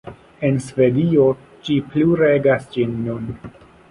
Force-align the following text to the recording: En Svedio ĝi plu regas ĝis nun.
En 0.47 0.55
Svedio 0.67 1.27
ĝi 1.67 1.77
plu 1.91 2.17
regas 2.23 2.67
ĝis 2.77 2.99
nun. 3.05 3.31